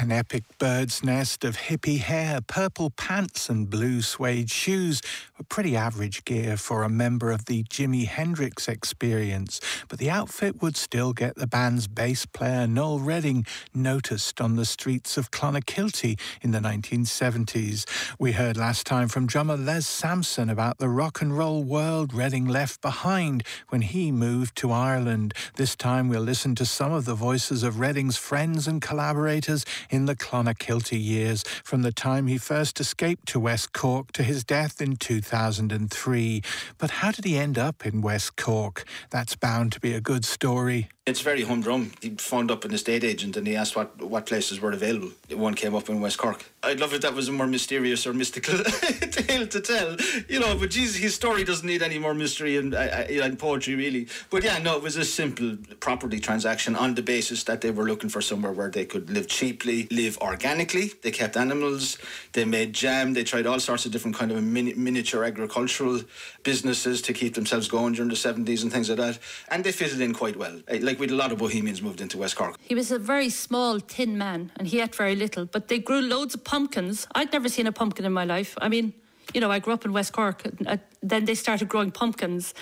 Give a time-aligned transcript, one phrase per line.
[0.00, 5.02] An epic bird's nest of hippie hair, purple pants, and blue suede shoes
[5.36, 10.62] were pretty average gear for a member of the Jimi Hendrix experience, but the outfit
[10.62, 13.44] would still get the band's bass player Noel Redding
[13.74, 17.84] noticed on the streets of Clonakilty in the 1970s.
[18.18, 22.46] We heard last time from drummer Les Sampson about the rock and roll world Redding
[22.46, 25.34] left behind when he moved to Ireland.
[25.56, 30.06] This time we'll listen to some of the voices of Redding's friends and collaborators in
[30.06, 34.80] the Clonakilty years, from the time he first escaped to West Cork to his death
[34.80, 36.42] in 2003.
[36.78, 38.84] But how did he end up in West Cork?
[39.10, 40.88] That's bound to be a good story.
[41.10, 41.90] It's very humdrum.
[42.00, 45.10] He phoned up an estate agent and he asked what, what places were available.
[45.34, 46.44] One came up in West Cork.
[46.62, 48.58] I'd love if that was a more mysterious or mystical
[49.10, 49.96] tale to tell,
[50.28, 50.56] you know.
[50.56, 54.06] But Jesus, his story doesn't need any more mystery and, and poetry, really.
[54.30, 57.86] But yeah, no, it was a simple property transaction on the basis that they were
[57.86, 60.92] looking for somewhere where they could live cheaply, live organically.
[61.02, 61.98] They kept animals,
[62.34, 66.02] they made jam, they tried all sorts of different kind of mini- miniature agricultural
[66.44, 69.18] businesses to keep themselves going during the 70s and things like that.
[69.48, 70.60] And they fitted in quite well.
[70.70, 72.56] Like with a lot of Bohemians moved into West Cork.
[72.60, 75.46] He was a very small, thin man, and he ate very little.
[75.46, 77.06] But they grew loads of pumpkins.
[77.14, 78.56] I'd never seen a pumpkin in my life.
[78.60, 78.92] I mean,
[79.34, 80.42] you know, I grew up in West Cork.
[80.66, 82.54] Uh, then they started growing pumpkins.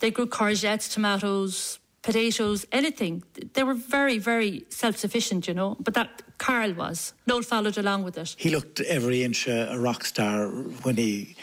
[0.00, 3.22] They grew courgettes, tomatoes, potatoes, anything.
[3.54, 5.76] They were very, very self sufficient, you know.
[5.80, 7.14] But that Carol was.
[7.26, 8.34] Noel followed along with it.
[8.38, 10.48] He looked every inch a rock star
[10.82, 11.36] when he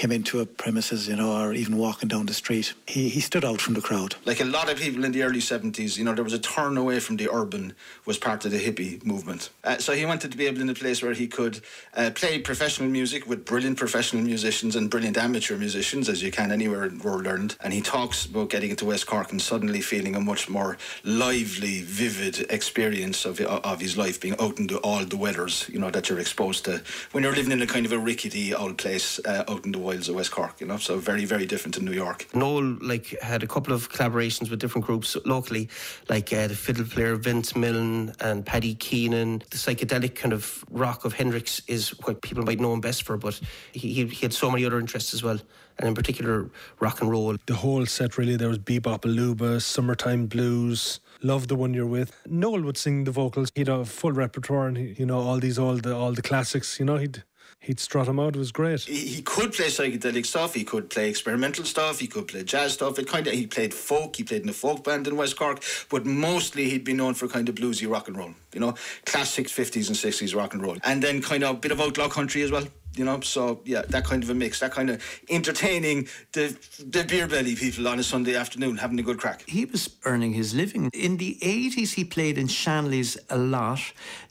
[0.00, 2.72] came into a premises, you know, or even walking down the street.
[2.86, 4.14] He, he stood out from the crowd.
[4.24, 6.78] Like a lot of people in the early 70s, you know, there was a turn
[6.78, 7.74] away from the urban
[8.06, 9.50] was part of the hippie movement.
[9.62, 11.60] Uh, so he wanted to be able in a place where he could
[11.94, 16.50] uh, play professional music with brilliant professional musicians and brilliant amateur musicians, as you can
[16.50, 17.56] anywhere in World Ireland.
[17.60, 21.82] And he talks about getting into West Cork and suddenly feeling a much more lively,
[21.82, 26.08] vivid experience of, of his life being out into all the weathers, you know, that
[26.08, 29.44] you're exposed to when you're living in a kind of a rickety old place uh,
[29.46, 31.92] out in the wilds of West Cork, you know, so very, very different to New
[31.92, 32.26] York.
[32.32, 35.68] Noel like had a couple of collaborations with different groups locally,
[36.08, 39.42] like uh, the fiddle player Vince Milne and Paddy Keenan.
[39.50, 43.16] The psychedelic kind of rock of Hendrix is what people might know him best for,
[43.16, 43.40] but
[43.72, 45.40] he, he had so many other interests as well
[45.78, 47.36] and in particular rock and roll.
[47.46, 51.00] The whole set really there was bebop, aluba, summertime blues.
[51.22, 52.12] Love the one you're with.
[52.26, 53.50] Noel would sing the vocals.
[53.54, 56.22] He'd have a full repertoire, and he, you know all these all the all the
[56.22, 56.78] classics.
[56.78, 57.24] You know he'd
[57.60, 58.34] he'd strut him out.
[58.34, 58.80] It was great.
[58.80, 60.54] He, he, could play psychedelic stuff.
[60.54, 62.00] He could play experimental stuff.
[62.00, 62.98] He could play jazz stuff.
[62.98, 64.16] It kind of he played folk.
[64.16, 67.28] He played in a folk band in West Cork, but mostly he'd be known for
[67.28, 68.34] kind of bluesy rock and roll.
[68.52, 68.74] You know,
[69.06, 72.08] classic fifties and sixties rock and roll, and then kind of a bit of outlaw
[72.08, 75.02] country as well you know so yeah that kind of a mix that kind of
[75.28, 79.44] entertaining the the beer belly people on a sunday afternoon having a good crack.
[79.46, 80.90] He was earning his living.
[80.92, 83.80] In the 80s he played in shanley's a lot.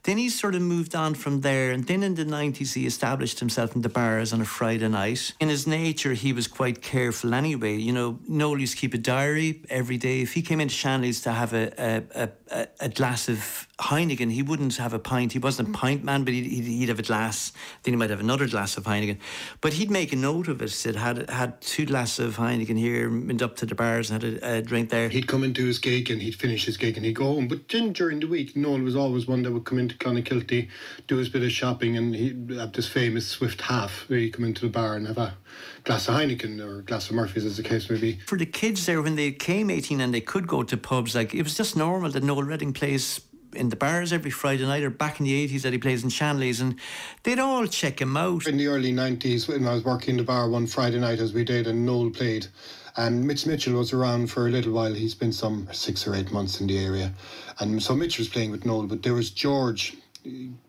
[0.03, 3.39] Then he sort of moved on from there and then in the 90s he established
[3.39, 5.33] himself in De Barra's on a friday night.
[5.39, 7.75] In his nature he was quite careful anyway.
[7.77, 10.21] You know noel used to keep a diary every day.
[10.21, 14.43] If he came into shanley's to have a, a, a, a glass of Heineken, he
[14.43, 15.31] wouldn't have a pint.
[15.31, 15.75] He wasn't a mm.
[15.75, 17.53] pint man, but he'd, he'd, have a glass.
[17.83, 19.17] Then he might have another glass of Heineken.
[19.61, 20.69] But he'd make a note of it.
[20.69, 24.33] Said had had two glasses of Heineken here, went up to De Barra's and had
[24.33, 25.07] a, a, drink there.
[25.07, 27.47] He'd come into his gig and he'd finish his gig and he'd go home.
[27.47, 30.67] But then during the week, Noel was always one that would come into Clonakilty,
[31.07, 34.43] do his bit of shopping, and he'd have this famous Swift half where he'd come
[34.43, 35.37] into the bar and have a
[35.85, 38.19] glass of Heineken or a glass of Murphy's, as the case may be.
[38.25, 41.33] For the kids there, when they came 18 and they could go to pubs, like
[41.33, 43.21] it was just normal that Noel Redding plays
[43.53, 46.09] in De Barra's every Friday night, or back in the 80s that he plays in
[46.09, 46.75] Shanley's, and
[47.23, 48.47] they'd all check him out.
[48.47, 51.43] In the early 90s, when I was working the bar one Friday night, as we
[51.43, 52.47] did, and Noel played,
[52.97, 54.93] and Mitch Mitchell was around for a little while.
[54.93, 57.13] He's been some six or eight months in the area.
[57.59, 59.95] And so Mitch was playing with Noel, but there was George,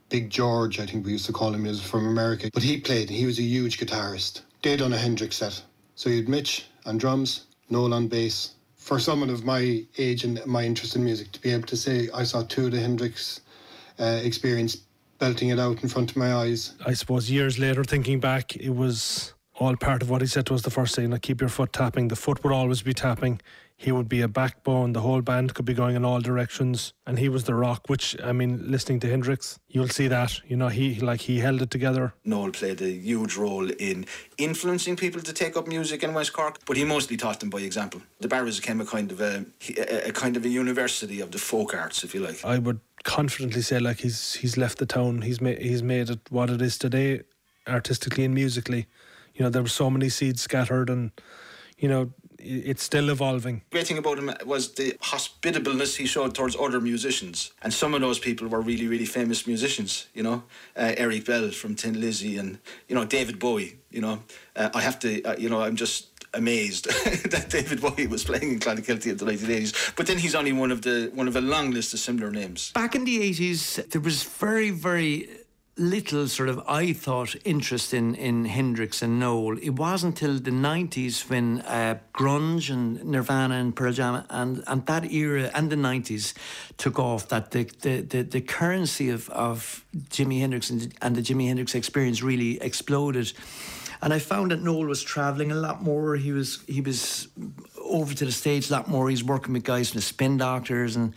[0.08, 2.50] Big George, I think we used to call him, he was from America.
[2.52, 4.42] But he played, he was a huge guitarist.
[4.62, 5.62] They done a Hendrix set.
[5.94, 10.44] So you had Mitch on drums, Noel on bass, for someone of my age and
[10.46, 13.42] my interest in music to be able to say I saw two of the Hendrix
[14.00, 14.78] uh, experience
[15.18, 16.72] belting it out in front of my eyes.
[16.84, 20.54] I suppose years later, thinking back, it was all part of what he said to
[20.54, 21.06] us the first day.
[21.06, 22.08] Like, keep your foot tapping.
[22.08, 23.40] The foot would always be tapping
[23.80, 24.92] he would be a backbone.
[24.92, 27.88] The whole band could be going in all directions, and he was the rock.
[27.88, 30.38] Which I mean, listening to Hendrix, you'll see that.
[30.46, 32.12] You know, he like he held it together.
[32.22, 34.04] Noel played a huge role in
[34.36, 37.60] influencing people to take up music in West Cork, but he mostly taught them by
[37.60, 38.02] example.
[38.20, 39.46] De Barra's became a kind of a,
[40.04, 42.44] a kind of a university of the folk arts, if you like.
[42.44, 45.22] I would confidently say like he's he's left the town.
[45.22, 47.22] He's made he's made it what it is today,
[47.66, 48.88] artistically and musically.
[49.40, 51.12] You know, there were so many seeds scattered and
[51.78, 53.62] you know, it's still evolving.
[53.70, 58.02] Great thing about him was the hospitableness he showed towards other musicians, and some of
[58.02, 60.08] those people were really, really famous musicians.
[60.12, 60.42] You know,
[60.76, 63.78] uh, Eric Bell from Thin Lizzy, and you know David Bowie.
[63.90, 64.22] You know,
[64.56, 65.22] uh, I have to.
[65.22, 66.84] Uh, you know, I'm just amazed
[67.30, 69.96] that David Bowie was playing in Clonakilty in the 1980s.
[69.96, 72.72] But then he's only one of the one of a long list of similar names.
[72.72, 75.28] Back in the 80s, there was very, very
[75.76, 79.58] little sort of I thought interest in in Hendrix and Noel.
[79.58, 84.86] It wasn't until the nineties when uh, grunge and Nirvana and Pearl Jam and and
[84.86, 86.34] that era and the nineties
[86.76, 91.22] took off that the the, the, the currency of, of Jimi Hendrix and, and the
[91.22, 93.32] Jimi Hendrix experience really exploded.
[94.02, 96.16] And I found that Noel was travelling a lot more.
[96.16, 97.28] He was he was
[97.82, 99.10] over to the States a lot more.
[99.10, 101.14] He's working with guys from the Spin Doctors and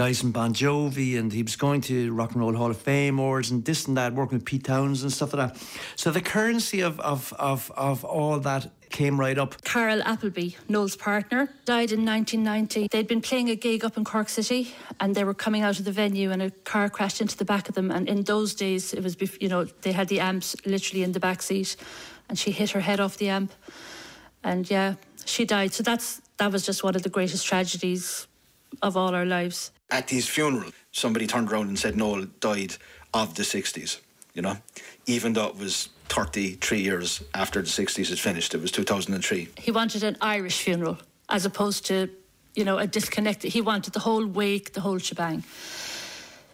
[0.00, 3.18] guys from Bon Jovi, and he was going to Rock and Roll Hall of Fame
[3.18, 5.62] awards and this and that, working with Pete Townshend and stuff like that.
[5.94, 9.62] So the currency of of of, of all that came right up.
[9.62, 12.88] Carol Appleby, Noel's partner, died in 1990.
[12.90, 15.84] They'd been playing a gig up in Cork City and they were coming out of
[15.84, 17.90] the venue and a car crashed into the back of them.
[17.90, 21.20] And in those days, it was, you know, they had the amps literally in the
[21.20, 21.76] back seat
[22.30, 23.52] and she hit her head off the amp.
[24.42, 24.94] And yeah,
[25.26, 25.74] she died.
[25.74, 28.26] So that's that was just one of the greatest tragedies
[28.80, 29.72] of all our lives.
[29.90, 32.76] At his funeral, somebody turned around and said Noel died
[33.12, 34.00] of the 60s,
[34.34, 34.56] you know,
[35.06, 38.54] even though it was 33 years after the 60s had finished.
[38.54, 39.48] It was 2003.
[39.58, 40.98] He wanted an Irish funeral
[41.28, 42.08] as opposed to,
[42.54, 43.52] you know, a disconnected.
[43.52, 45.44] He wanted the whole wake, the whole shebang.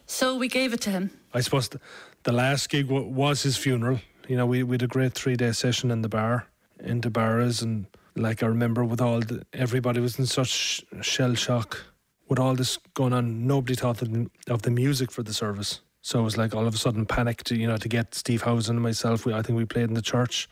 [0.06, 1.10] So we gave it to him.
[1.34, 1.80] I suppose the,
[2.22, 4.00] the last gig w- was his funeral.
[4.28, 6.46] You know, we, we had a great three day session in the bar,
[6.80, 11.34] in De Barra's, and like I remember with all the, everybody was in such shell
[11.34, 11.84] shock
[12.28, 15.80] with all this going on, nobody thought of the music for the service.
[16.02, 18.42] So it was like all of a sudden panic to you know to get Steve
[18.42, 19.26] Housen and myself.
[19.26, 20.48] We, I think we played in the church.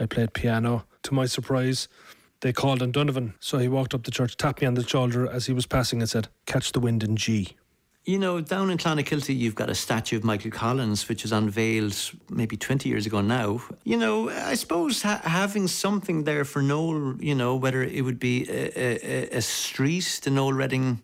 [0.00, 0.86] I played piano.
[1.02, 1.88] To my surprise,
[2.40, 3.34] they called on Donovan.
[3.38, 6.00] So he walked up the church, tapped me on the shoulder as he was passing,
[6.00, 7.54] and said, "Catch the wind in G."
[8.06, 11.96] You know, down in Clonakilty, you've got a statue of Michael Collins, which was unveiled
[12.28, 13.62] maybe 20 years ago now.
[13.84, 18.18] You know, I suppose ha- having something there for Noel, you know, whether it would
[18.18, 21.00] be a, a, a street, the Noel Redding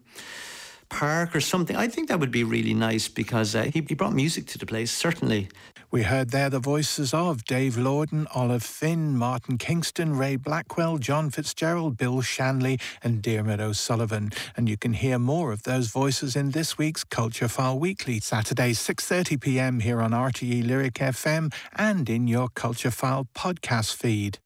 [0.90, 1.76] park or something.
[1.76, 4.66] I think that would be really nice because uh, he, he brought music to the
[4.66, 5.48] place, certainly.
[5.92, 11.30] We heard there the voices of Dave Lorden, Olive Finn, Martin Kingston, Ray Blackwell, John
[11.30, 14.30] Fitzgerald, Bill Shanley, and Dermot O'Sullivan.
[14.56, 18.70] And you can hear more of those voices in this week's Culture File Weekly, Saturday,
[18.70, 19.80] 6.30 p.m.
[19.80, 24.38] here on RTE Lyric FM and in your Culture File podcast feed.